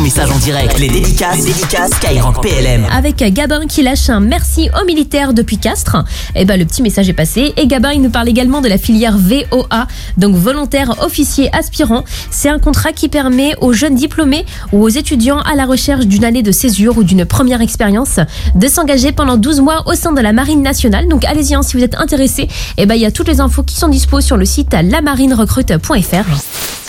ton 0.00 0.04
message 0.04 0.30
en 0.30 0.38
direct. 0.38 0.78
Les 0.78 0.88
dédicaces, 0.88 1.38
les 1.38 1.52
dédicaces 1.52 1.90
Skyrock 1.92 2.40
PLM. 2.42 2.86
Avec 2.90 3.16
Gabin 3.16 3.66
qui 3.66 3.82
lâche 3.82 4.08
un 4.08 4.20
merci 4.20 4.70
aux 4.80 4.86
militaires 4.86 5.34
depuis 5.34 5.58
Castres. 5.58 6.04
Et 6.34 6.46
ben 6.46 6.58
le 6.58 6.64
petit 6.64 6.80
message 6.80 7.10
est 7.10 7.14
passé. 7.14 7.52
Et 7.58 7.66
Gabin, 7.66 7.92
il 7.92 8.00
nous 8.00 8.08
parle 8.08 8.28
également 8.28 8.62
de 8.62 8.68
la 8.68 8.78
filière 8.78 9.18
VOA, 9.18 9.86
donc 10.16 10.36
volontaire 10.36 11.02
officier 11.02 11.54
aspirant. 11.54 12.04
C'est 12.30 12.48
un 12.48 12.58
contrat 12.58 12.92
qui 12.92 13.08
permet 13.08 13.54
aux 13.60 13.74
jeunes 13.74 13.94
diplômés 13.94 14.46
ou 14.72 14.82
aux 14.82 14.88
étudiants 14.88 15.40
à 15.40 15.54
la 15.54 15.66
recherche 15.66 16.06
d'une 16.06 16.24
année 16.24 16.42
de 16.42 16.52
césure 16.52 16.96
ou 16.96 17.04
d'une 17.04 17.26
première 17.26 17.60
expérience 17.60 18.20
de 18.54 18.68
s'engager 18.68 19.12
pendant 19.12 19.36
12 19.36 19.60
mois 19.60 19.82
au 19.86 19.94
sein 19.94 20.12
de 20.12 20.20
la 20.20 20.32
Marine 20.32 20.62
nationale. 20.62 21.08
Donc 21.08 21.24
allez-y 21.26 21.54
hein, 21.54 21.62
si 21.62 21.76
vous 21.76 21.84
êtes 21.84 21.96
intéressé. 21.96 22.48
Et 22.78 22.86
ben 22.86 22.94
il 22.94 23.02
y 23.02 23.06
a 23.06 23.10
toutes 23.10 23.28
les 23.28 23.40
infos 23.40 23.62
qui 23.62 23.76
sont 23.76 23.88
dispo 23.88 24.20
sur 24.20 24.38
le 24.38 24.46
site 24.46 24.72
lamarinerecrute.fr. 24.72 26.24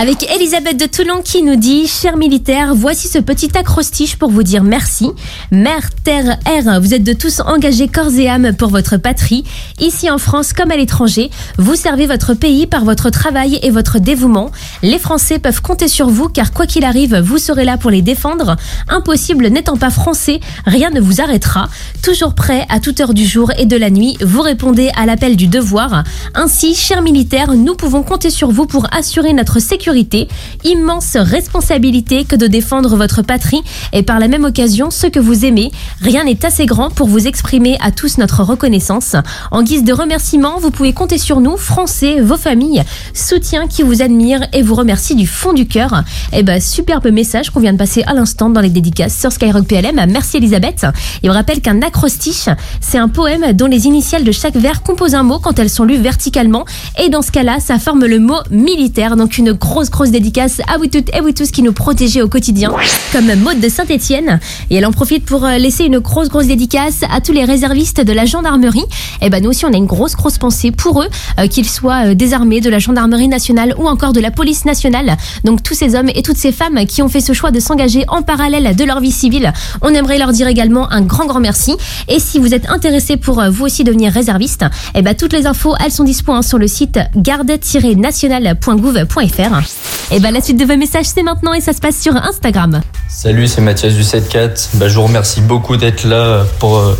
Avec 0.00 0.30
Elisabeth 0.32 0.76
de 0.76 0.86
Toulon 0.86 1.22
qui 1.24 1.42
nous 1.42 1.56
dit 1.56 1.88
Chers 1.88 2.16
militaires, 2.16 2.72
voici 2.74 2.97
ce 3.06 3.18
petit 3.18 3.56
acrostiche 3.56 4.16
pour 4.16 4.30
vous 4.30 4.42
dire 4.42 4.64
merci. 4.64 5.10
Mère, 5.52 5.90
terre, 6.02 6.38
air, 6.46 6.80
vous 6.80 6.94
êtes 6.94 7.04
de 7.04 7.12
tous 7.12 7.40
engagés 7.40 7.86
corps 7.86 8.12
et 8.18 8.28
âme 8.28 8.54
pour 8.54 8.70
votre 8.70 8.96
patrie. 8.96 9.44
Ici 9.78 10.10
en 10.10 10.18
France 10.18 10.52
comme 10.52 10.72
à 10.72 10.76
l'étranger, 10.76 11.30
vous 11.58 11.76
servez 11.76 12.06
votre 12.06 12.34
pays 12.34 12.66
par 12.66 12.84
votre 12.84 13.10
travail 13.10 13.60
et 13.62 13.70
votre 13.70 14.00
dévouement. 14.00 14.50
Les 14.82 14.98
Français 14.98 15.38
peuvent 15.38 15.62
compter 15.62 15.86
sur 15.86 16.08
vous 16.08 16.28
car 16.28 16.52
quoi 16.52 16.66
qu'il 16.66 16.84
arrive, 16.84 17.16
vous 17.18 17.38
serez 17.38 17.64
là 17.64 17.76
pour 17.76 17.90
les 17.90 18.02
défendre. 18.02 18.56
Impossible 18.88 19.46
n'étant 19.48 19.76
pas 19.76 19.90
français, 19.90 20.40
rien 20.66 20.90
ne 20.90 21.00
vous 21.00 21.20
arrêtera. 21.20 21.68
Toujours 22.02 22.34
prêt 22.34 22.66
à 22.70 22.80
toute 22.80 23.00
heure 23.00 23.14
du 23.14 23.26
jour 23.26 23.52
et 23.58 23.66
de 23.66 23.76
la 23.76 23.90
nuit, 23.90 24.16
vous 24.20 24.42
répondez 24.42 24.90
à 24.96 25.06
l'appel 25.06 25.36
du 25.36 25.46
devoir. 25.46 26.04
Ainsi, 26.34 26.74
chers 26.74 27.02
militaires, 27.02 27.54
nous 27.54 27.74
pouvons 27.74 28.02
compter 28.02 28.30
sur 28.30 28.50
vous 28.50 28.66
pour 28.66 28.86
assurer 28.92 29.32
notre 29.32 29.60
sécurité 29.60 30.28
Immense 30.64 31.16
responsabilité 31.16 32.24
que 32.24 32.36
de 32.36 32.46
défendre 32.46 32.87
votre 32.96 33.22
patrie 33.22 33.62
et 33.92 34.02
par 34.02 34.18
la 34.18 34.28
même 34.28 34.44
occasion 34.44 34.90
ceux 34.90 35.10
que 35.10 35.20
vous 35.20 35.44
aimez. 35.44 35.70
Rien 36.00 36.24
n'est 36.24 36.44
assez 36.44 36.66
grand 36.66 36.90
pour 36.90 37.08
vous 37.08 37.26
exprimer 37.26 37.76
à 37.80 37.90
tous 37.90 38.18
notre 38.18 38.42
reconnaissance. 38.42 39.16
En 39.50 39.62
guise 39.62 39.84
de 39.84 39.92
remerciement, 39.92 40.58
vous 40.60 40.70
pouvez 40.70 40.92
compter 40.92 41.18
sur 41.18 41.40
nous, 41.40 41.56
Français, 41.56 42.20
vos 42.20 42.36
familles, 42.36 42.82
soutien 43.14 43.66
qui 43.66 43.82
vous 43.82 44.02
admire 44.02 44.40
et 44.52 44.62
vous 44.62 44.74
remercie 44.74 45.14
du 45.14 45.26
fond 45.26 45.52
du 45.52 45.66
cœur. 45.66 46.04
Et 46.32 46.40
eh 46.40 46.42
ben, 46.42 46.60
superbe 46.60 47.08
message 47.08 47.50
qu'on 47.50 47.60
vient 47.60 47.72
de 47.72 47.78
passer 47.78 48.02
à 48.06 48.14
l'instant 48.14 48.50
dans 48.50 48.60
les 48.60 48.70
dédicaces 48.70 49.18
sur 49.18 49.32
Skyrock 49.32 49.66
PLM. 49.66 50.00
Merci 50.08 50.38
Elisabeth. 50.38 50.86
Il 51.22 51.30
me 51.30 51.34
rappelle 51.34 51.60
qu'un 51.60 51.82
acrostiche, 51.82 52.48
c'est 52.80 52.98
un 52.98 53.08
poème 53.08 53.52
dont 53.52 53.66
les 53.66 53.86
initiales 53.86 54.24
de 54.24 54.32
chaque 54.32 54.56
vers 54.56 54.82
composent 54.82 55.14
un 55.14 55.22
mot 55.22 55.38
quand 55.38 55.58
elles 55.58 55.70
sont 55.70 55.84
lues 55.84 55.96
verticalement. 55.96 56.64
Et 57.02 57.08
dans 57.08 57.22
ce 57.22 57.30
cas-là, 57.30 57.58
ça 57.60 57.78
forme 57.78 58.04
le 58.04 58.18
mot 58.18 58.38
militaire. 58.50 59.16
Donc 59.16 59.38
une 59.38 59.52
grosse 59.52 59.90
grosse, 59.90 60.10
dédicace 60.10 60.60
à 60.72 60.78
vous 60.78 60.86
toutes 60.86 61.14
et 61.14 61.20
vous 61.20 61.32
tous 61.32 61.50
qui 61.50 61.62
nous 61.62 61.72
protégez 61.72 62.22
au 62.22 62.28
quotidien, 62.28 62.67
comme 63.12 63.34
Maude 63.36 63.60
de 63.60 63.68
Saint-Etienne. 63.68 64.40
Et 64.70 64.76
elle 64.76 64.86
en 64.86 64.92
profite 64.92 65.24
pour 65.24 65.44
euh, 65.44 65.56
laisser 65.56 65.84
une 65.84 65.98
grosse, 65.98 66.28
grosse 66.28 66.46
dédicace 66.46 67.00
à 67.10 67.20
tous 67.20 67.32
les 67.32 67.44
réservistes 67.44 68.00
de 68.00 68.12
la 68.12 68.26
gendarmerie. 68.26 68.84
Et 69.20 69.26
eh 69.26 69.30
ben 69.30 69.42
nous 69.42 69.50
aussi, 69.50 69.64
on 69.64 69.72
a 69.72 69.76
une 69.76 69.86
grosse, 69.86 70.14
grosse 70.14 70.38
pensée 70.38 70.70
pour 70.70 71.02
eux, 71.02 71.08
euh, 71.38 71.46
qu'ils 71.46 71.68
soient 71.68 72.10
euh, 72.10 72.14
des 72.14 72.34
armées, 72.34 72.60
de 72.60 72.70
la 72.70 72.78
gendarmerie 72.78 73.28
nationale 73.28 73.74
ou 73.78 73.88
encore 73.88 74.12
de 74.12 74.20
la 74.20 74.30
police 74.30 74.64
nationale. 74.64 75.16
Donc 75.44 75.62
tous 75.62 75.74
ces 75.74 75.94
hommes 75.94 76.10
et 76.14 76.22
toutes 76.22 76.36
ces 76.36 76.52
femmes 76.52 76.84
qui 76.86 77.02
ont 77.02 77.08
fait 77.08 77.20
ce 77.20 77.32
choix 77.32 77.50
de 77.50 77.60
s'engager 77.60 78.04
en 78.08 78.22
parallèle 78.22 78.76
de 78.76 78.84
leur 78.84 79.00
vie 79.00 79.12
civile, 79.12 79.52
on 79.82 79.94
aimerait 79.94 80.18
leur 80.18 80.32
dire 80.32 80.48
également 80.48 80.90
un 80.92 81.00
grand, 81.00 81.26
grand 81.26 81.40
merci. 81.40 81.74
Et 82.08 82.20
si 82.20 82.38
vous 82.38 82.54
êtes 82.54 82.68
intéressé 82.70 83.16
pour 83.16 83.42
vous 83.50 83.64
aussi 83.64 83.84
devenir 83.84 84.12
réserviste, 84.12 84.62
et 84.62 84.98
eh 84.98 85.02
ben 85.02 85.14
toutes 85.14 85.32
les 85.32 85.46
infos, 85.46 85.74
elles 85.84 85.92
sont 85.92 86.04
disponibles 86.04 86.18
hein, 86.28 86.42
sur 86.42 86.58
le 86.58 86.66
site 86.66 86.98
garde-national.gouv.fr. 87.16 89.97
Et 90.10 90.20
bah 90.20 90.30
la 90.30 90.40
suite 90.40 90.58
de 90.58 90.64
vos 90.64 90.76
messages 90.78 91.04
c'est 91.04 91.22
maintenant 91.22 91.52
et 91.52 91.60
ça 91.60 91.74
se 91.74 91.80
passe 91.80 92.00
sur 92.00 92.16
Instagram. 92.16 92.80
Salut, 93.08 93.46
c'est 93.46 93.60
Mathias 93.60 93.92
du 93.92 94.02
74. 94.02 94.70
Bah, 94.74 94.88
je 94.88 94.94
vous 94.94 95.02
remercie 95.02 95.42
beaucoup 95.42 95.76
d'être 95.76 96.04
là 96.04 96.44
pour 96.58 96.78
euh, 96.78 96.98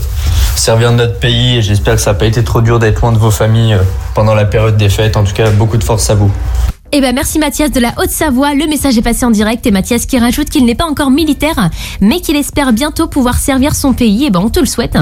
servir 0.56 0.92
notre 0.92 1.19
pays 1.19 1.56
et 1.56 1.62
j'espère 1.62 1.95
que 1.95 2.03
ça 2.03 2.12
n'a 2.12 2.19
pas 2.19 2.27
été 2.27 2.45
trop 2.45 2.61
dur 2.61 2.79
d'être 2.79 3.01
loin 3.01 3.12
de 3.12 3.18
vos 3.18 3.30
familles 3.30 3.74
euh, 3.74 3.83
pendant 4.14 4.35
la 4.35 4.45
période 4.45 4.77
des 4.77 4.91
fêtes. 4.91 5.17
En 5.17 5.24
tout 5.24 5.33
cas, 5.33 5.51
beaucoup 5.51 5.79
de 5.79 5.85
force 5.85 6.11
à 6.11 6.17
vous. 6.17 6.30
Eh 6.90 7.02
ben 7.02 7.14
merci 7.14 7.38
Mathias 7.38 7.70
de 7.70 7.80
la 7.80 7.92
Haute-Savoie. 7.98 8.54
Le 8.54 8.66
message 8.66 8.96
est 8.96 9.02
passé 9.02 9.26
en 9.26 9.30
direct 9.30 9.66
et 9.66 9.70
Mathias 9.70 10.06
qui 10.06 10.18
rajoute 10.18 10.48
qu'il 10.48 10.64
n'est 10.64 10.74
pas 10.74 10.86
encore 10.86 11.10
militaire, 11.10 11.68
mais 12.00 12.20
qu'il 12.20 12.34
espère 12.34 12.72
bientôt 12.72 13.06
pouvoir 13.08 13.36
servir 13.36 13.74
son 13.74 13.92
pays. 13.92 14.24
Eh 14.26 14.30
ben 14.30 14.40
on 14.40 14.48
te 14.48 14.58
le 14.58 14.64
souhaite. 14.64 14.96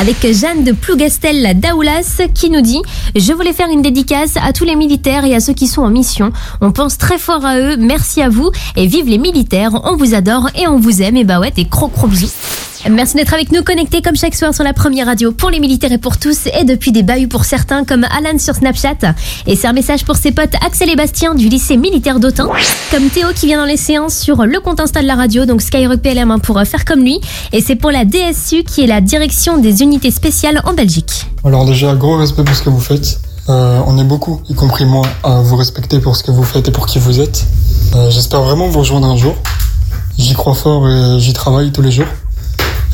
Avec 0.00 0.16
Jeanne 0.32 0.64
de 0.64 0.72
Plougastel 0.72 1.60
Daoulas 1.60 2.22
qui 2.34 2.50
nous 2.50 2.60
dit 2.60 2.82
Je 3.14 3.32
voulais 3.32 3.52
faire 3.52 3.68
une 3.70 3.82
dédicace 3.82 4.34
à 4.42 4.52
tous 4.52 4.64
les 4.64 4.74
militaires 4.74 5.24
et 5.24 5.34
à 5.36 5.38
ceux 5.38 5.52
qui 5.54 5.68
sont 5.68 5.82
en 5.82 5.90
mission. 5.90 6.32
On 6.60 6.72
pense 6.72 6.98
très 6.98 7.18
fort 7.18 7.44
à 7.44 7.60
eux. 7.60 7.76
Merci 7.76 8.20
à 8.20 8.28
vous 8.28 8.50
et 8.74 8.88
vive 8.88 9.06
les 9.06 9.18
militaires. 9.18 9.80
On 9.84 9.94
vous 9.94 10.14
adore 10.14 10.48
et 10.56 10.66
on 10.66 10.80
vous 10.80 11.02
aime. 11.02 11.16
Et 11.16 11.24
bah 11.24 11.38
ouais, 11.38 11.52
des 11.52 11.64
gros 11.64 11.86
gros 11.88 12.08
bisous. 12.08 12.32
Merci 12.90 13.16
d'être 13.16 13.34
avec 13.34 13.52
nous, 13.52 13.62
connectés 13.62 14.00
comme 14.00 14.16
chaque 14.16 14.34
soir 14.34 14.54
sur 14.54 14.64
la 14.64 14.72
première 14.72 15.06
radio 15.06 15.30
pour 15.30 15.50
les 15.50 15.60
militaires 15.60 15.92
et 15.92 15.98
pour 15.98 16.16
tous, 16.16 16.46
et 16.46 16.64
depuis 16.64 16.90
des 16.90 17.02
bahuts 17.02 17.28
pour 17.28 17.44
certains, 17.44 17.84
comme 17.84 18.04
Alan 18.04 18.38
sur 18.38 18.54
Snapchat. 18.54 19.14
Et 19.46 19.56
c'est 19.56 19.66
un 19.66 19.74
message 19.74 20.04
pour 20.04 20.16
ses 20.16 20.32
potes 20.32 20.54
Axel 20.64 20.88
et 20.88 20.96
Bastien 20.96 21.34
du 21.34 21.48
lycée 21.48 21.76
militaire 21.76 22.18
d'Autun, 22.18 22.48
comme 22.90 23.10
Théo 23.10 23.28
qui 23.34 23.46
vient 23.46 23.58
dans 23.58 23.66
les 23.66 23.76
séances 23.76 24.16
sur 24.16 24.46
le 24.46 24.60
compte 24.60 24.80
Insta 24.80 25.02
de 25.02 25.06
la 25.06 25.16
radio, 25.16 25.44
donc 25.44 25.60
Skyrock 25.60 26.00
PLM 26.00 26.40
pour 26.42 26.60
faire 26.62 26.84
comme 26.86 27.00
lui. 27.00 27.20
Et 27.52 27.60
c'est 27.60 27.76
pour 27.76 27.90
la 27.90 28.06
DSU 28.06 28.64
qui 28.64 28.84
est 28.84 28.86
la 28.86 29.02
direction 29.02 29.58
des 29.58 29.82
unités 29.82 30.10
spéciales 30.10 30.62
en 30.64 30.72
Belgique. 30.72 31.26
Alors 31.44 31.66
déjà, 31.66 31.94
gros 31.94 32.16
respect 32.16 32.44
pour 32.44 32.54
ce 32.54 32.62
que 32.62 32.70
vous 32.70 32.80
faites. 32.80 33.20
Euh, 33.50 33.80
on 33.86 33.98
est 33.98 34.04
beaucoup, 34.04 34.40
y 34.48 34.54
compris 34.54 34.86
moi, 34.86 35.02
à 35.24 35.40
vous 35.40 35.56
respecter 35.56 36.00
pour 36.00 36.16
ce 36.16 36.22
que 36.22 36.30
vous 36.30 36.44
faites 36.44 36.68
et 36.68 36.72
pour 36.72 36.86
qui 36.86 36.98
vous 36.98 37.20
êtes. 37.20 37.46
Euh, 37.96 38.10
j'espère 38.10 38.40
vraiment 38.42 38.68
vous 38.68 38.78
rejoindre 38.78 39.08
un 39.08 39.16
jour. 39.16 39.34
J'y 40.16 40.34
crois 40.34 40.54
fort 40.54 40.88
et 40.88 41.20
j'y 41.20 41.32
travaille 41.32 41.70
tous 41.70 41.82
les 41.82 41.92
jours. 41.92 42.06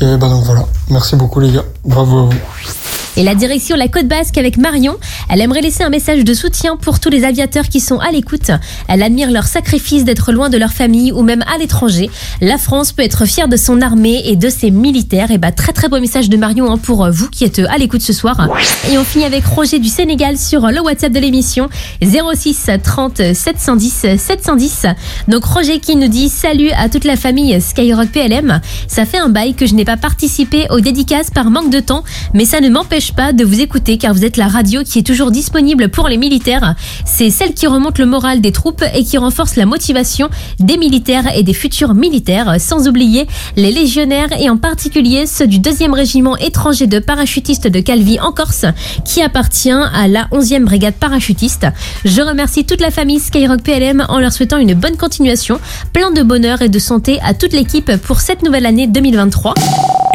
Et 0.01 0.17
bah 0.17 0.27
donc 0.27 0.43
voilà, 0.43 0.65
merci 0.89 1.15
beaucoup 1.15 1.39
les 1.39 1.51
gars, 1.51 1.63
bravo 1.85 2.19
à 2.19 2.21
vous. 2.23 2.84
Et 3.17 3.23
la 3.23 3.33
direction 3.33 3.77
la 3.77 3.87
Côte 3.87 4.07
Basque 4.07 4.37
avec 4.37 4.57
Marion, 4.57 4.97
elle 5.29 5.41
aimerait 5.41 5.61
laisser 5.61 5.83
un 5.83 5.89
message 5.89 6.23
de 6.23 6.33
soutien 6.33 6.75
pour 6.75 6.99
tous 6.99 7.09
les 7.09 7.23
aviateurs 7.23 7.69
qui 7.69 7.79
sont 7.79 7.99
à 7.99 8.11
l'écoute. 8.11 8.51
Elle 8.87 9.03
admire 9.03 9.31
leur 9.31 9.45
sacrifice 9.45 10.03
d'être 10.03 10.33
loin 10.33 10.49
de 10.49 10.57
leur 10.57 10.73
famille 10.73 11.11
ou 11.11 11.21
même 11.21 11.43
à 11.53 11.57
l'étranger. 11.57 12.09
La 12.41 12.57
France 12.57 12.91
peut 12.91 13.03
être 13.03 13.25
fière 13.25 13.47
de 13.47 13.55
son 13.55 13.81
armée 13.81 14.21
et 14.25 14.35
de 14.35 14.49
ses 14.49 14.69
militaires. 14.69 15.31
Et 15.31 15.37
bah 15.37 15.51
très 15.51 15.71
très 15.71 15.87
beau 15.87 15.99
message 15.99 16.29
de 16.29 16.37
Marion 16.37 16.69
hein, 16.69 16.77
pour 16.77 17.09
vous 17.09 17.29
qui 17.29 17.45
êtes 17.45 17.59
à 17.59 17.77
l'écoute 17.77 18.01
ce 18.01 18.13
soir. 18.13 18.49
Et 18.91 18.97
on 18.97 19.03
finit 19.03 19.25
avec 19.25 19.45
Roger 19.45 19.79
du 19.79 19.89
Sénégal 19.89 20.37
sur 20.37 20.67
le 20.67 20.81
WhatsApp 20.81 21.13
de 21.13 21.19
l'émission 21.19 21.69
06 22.03 22.69
30 22.83 23.33
710 23.33 24.05
710. 24.17 24.87
Donc 25.27 25.45
Roger 25.45 25.79
qui 25.79 25.95
nous 25.95 26.07
dit 26.09 26.29
salut 26.29 26.71
à 26.71 26.89
toute 26.89 27.05
la 27.05 27.15
famille 27.15 27.59
Skyrock 27.61 28.09
PLM. 28.09 28.59
Ça 28.87 29.05
fait 29.05 29.19
un 29.19 29.29
bail 29.29 29.53
que 29.53 29.65
je 29.65 29.73
n'ai 29.73 29.85
pas 29.85 29.97
participé 29.97 30.67
aux 30.69 30.81
dédicaces 30.81 31.29
par 31.29 31.49
manque 31.49 31.69
de 31.69 31.79
temps, 31.79 32.03
mais 32.33 32.45
ça 32.45 32.59
ne 32.59 32.69
m'empêche 32.69 33.04
pas 33.13 33.33
de 33.33 33.43
vous 33.43 33.61
écouter 33.61 33.97
car 33.97 34.13
vous 34.13 34.25
êtes 34.25 34.37
la 34.37 34.47
radio 34.47 34.83
qui 34.83 34.99
est 34.99 35.05
toujours 35.05 35.31
disponible 35.31 35.89
pour 35.89 36.07
les 36.07 36.17
militaires. 36.17 36.75
C'est 37.05 37.29
celle 37.29 37.53
qui 37.53 37.67
remonte 37.67 37.97
le 37.97 38.05
moral 38.05 38.41
des 38.41 38.51
troupes 38.51 38.83
et 38.93 39.03
qui 39.03 39.17
renforce 39.17 39.55
la 39.55 39.65
motivation 39.65 40.29
des 40.59 40.77
militaires 40.77 41.35
et 41.35 41.43
des 41.43 41.53
futurs 41.53 41.93
militaires, 41.93 42.55
sans 42.59 42.87
oublier 42.87 43.27
les 43.55 43.71
légionnaires 43.71 44.29
et 44.39 44.49
en 44.49 44.57
particulier 44.57 45.25
ceux 45.25 45.47
du 45.47 45.59
2e 45.59 45.93
régiment 45.93 46.37
étranger 46.37 46.87
de 46.87 46.99
parachutistes 46.99 47.67
de 47.67 47.79
Calvi 47.79 48.19
en 48.19 48.31
Corse 48.31 48.65
qui 49.03 49.21
appartient 49.21 49.71
à 49.71 50.07
la 50.07 50.25
11e 50.31 50.63
brigade 50.63 50.95
parachutiste. 50.95 51.67
Je 52.03 52.21
remercie 52.21 52.65
toute 52.65 52.81
la 52.81 52.91
famille 52.91 53.19
Skyrock 53.19 53.61
PLM 53.61 54.05
en 54.09 54.19
leur 54.19 54.31
souhaitant 54.31 54.57
une 54.57 54.73
bonne 54.73 54.97
continuation, 54.97 55.59
plein 55.93 56.11
de 56.11 56.23
bonheur 56.23 56.61
et 56.61 56.69
de 56.69 56.79
santé 56.79 57.19
à 57.23 57.33
toute 57.33 57.53
l'équipe 57.53 57.95
pour 57.97 58.21
cette 58.21 58.43
nouvelle 58.43 58.65
année 58.65 58.87
2023. 58.87 59.53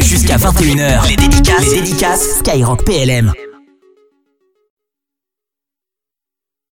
Jusqu'à 0.03 0.37
21h, 0.37 1.07
les 1.09 1.15
dédicaces, 1.15 1.65
les 1.65 1.81
dédicaces. 1.81 2.39
Skyrock 2.39 2.83
PLM. 2.83 3.31